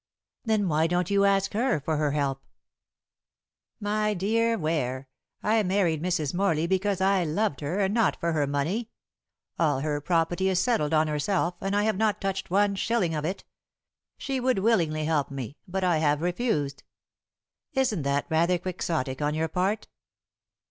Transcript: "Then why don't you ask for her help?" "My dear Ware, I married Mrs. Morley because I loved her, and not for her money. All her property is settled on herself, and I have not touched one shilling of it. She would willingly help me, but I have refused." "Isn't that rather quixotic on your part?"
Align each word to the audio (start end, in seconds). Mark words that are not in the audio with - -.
"Then 0.45 0.67
why 0.67 0.87
don't 0.87 1.11
you 1.11 1.25
ask 1.25 1.51
for 1.51 1.81
her 1.95 2.09
help?" 2.13 2.43
"My 3.79 4.15
dear 4.15 4.57
Ware, 4.57 5.07
I 5.43 5.61
married 5.61 6.01
Mrs. 6.01 6.33
Morley 6.33 6.65
because 6.65 7.01
I 7.01 7.23
loved 7.23 7.61
her, 7.61 7.77
and 7.81 7.93
not 7.93 8.19
for 8.19 8.31
her 8.31 8.47
money. 8.47 8.89
All 9.59 9.81
her 9.81 10.01
property 10.01 10.49
is 10.49 10.57
settled 10.59 10.91
on 10.91 11.05
herself, 11.07 11.53
and 11.61 11.75
I 11.75 11.83
have 11.83 11.97
not 11.97 12.19
touched 12.19 12.49
one 12.49 12.73
shilling 12.73 13.13
of 13.13 13.25
it. 13.25 13.43
She 14.17 14.39
would 14.39 14.57
willingly 14.57 15.05
help 15.05 15.29
me, 15.29 15.57
but 15.67 15.83
I 15.83 15.99
have 15.99 16.21
refused." 16.23 16.81
"Isn't 17.73 18.01
that 18.01 18.25
rather 18.27 18.57
quixotic 18.57 19.21
on 19.21 19.35
your 19.35 19.49
part?" 19.49 19.87